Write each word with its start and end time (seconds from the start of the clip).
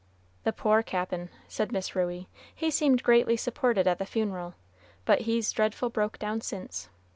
"The 0.45 0.51
poor 0.51 0.81
Cap'n," 0.81 1.29
said 1.47 1.71
Miss 1.71 1.95
Ruey, 1.95 2.27
"he 2.55 2.71
seemed 2.71 3.03
greatly 3.03 3.37
supported 3.37 3.85
at 3.85 3.99
the 3.99 4.05
funeral, 4.07 4.55
but 5.05 5.21
he's 5.29 5.51
dreadful 5.51 5.91
broke 5.91 6.17
down 6.17 6.41
since. 6.41 6.89